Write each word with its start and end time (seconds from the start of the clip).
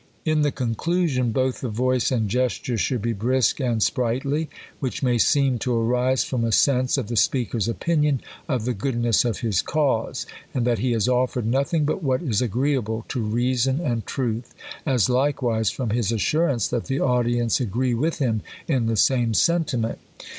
In 0.25 0.41
the 0.41 0.49
conclusion, 0.51 1.31
both 1.31 1.61
the 1.61 1.69
voice 1.69 2.09
and 2.11 2.27
gesture 2.27 2.73
shouhl 2.75 3.05
he 3.05 3.13
brisk 3.13 3.59
and 3.61 3.83
sprightly; 3.83 4.49
which 4.79 5.03
may 5.03 5.19
seem 5.19 5.59
to 5.59 5.75
arise 5.75 6.23
from 6.23 6.43
a 6.43 6.51
sense 6.51 6.97
of 6.97 7.05
the 7.07 7.15
speaker's 7.15 7.67
opinion 7.67 8.19
of 8.49 8.65
the 8.65 8.73
good 8.73 8.99
ness 8.99 9.23
of 9.25 9.41
his 9.41 9.61
cause, 9.61 10.25
and 10.55 10.65
that 10.65 10.79
he 10.79 10.93
has 10.93 11.07
offered 11.07 11.45
nothing 11.45 11.85
but 11.85 12.01
what 12.01 12.23
is 12.23 12.41
agreeable 12.41 13.05
to 13.09 13.21
reason 13.21 13.79
and 13.79 14.07
truth; 14.07 14.55
as 14.87 15.07
likewise 15.07 15.69
from 15.69 15.91
his 15.91 16.11
assurance 16.11 16.67
that 16.69 16.85
the 16.85 16.99
audience 16.99 17.59
agree 17.61 17.93
with 17.93 18.17
him 18.17 18.41
in 18.67 18.87
the 18.87 18.97
same 18.97 19.35
sentiment. 19.35 19.99